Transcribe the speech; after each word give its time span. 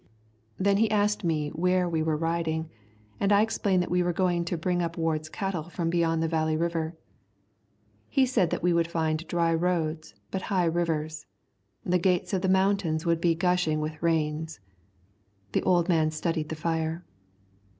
Then 0.57 0.77
he 0.77 0.89
asked 0.89 1.23
me 1.23 1.49
where 1.49 1.87
we 1.87 2.01
were 2.01 2.17
riding, 2.17 2.71
and 3.19 3.31
I 3.31 3.43
explained 3.43 3.83
that 3.83 3.91
we 3.91 4.01
were 4.01 4.13
going 4.13 4.45
to 4.45 4.57
bring 4.57 4.81
up 4.81 4.97
Ward's 4.97 5.29
cattle 5.29 5.69
from 5.69 5.91
beyond 5.91 6.23
the 6.23 6.27
Valley 6.27 6.57
River. 6.57 6.95
He 8.09 8.25
said 8.25 8.49
that 8.49 8.63
we 8.63 8.73
would 8.73 8.87
find 8.87 9.27
dry 9.27 9.53
roads 9.53 10.15
but 10.31 10.41
high 10.49 10.65
rivers. 10.65 11.27
The 11.85 11.99
gates 11.99 12.33
of 12.33 12.41
the 12.41 12.49
mountains 12.49 13.05
would 13.05 13.21
be 13.21 13.35
gushing 13.35 13.79
with 13.79 14.01
rains. 14.01 14.59
The 15.51 15.61
old 15.61 15.87
man 15.87 16.09
studied 16.09 16.49
the 16.49 16.55
fire. 16.55 17.05